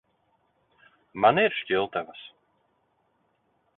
[1.25, 2.25] Man ir šķiltavas.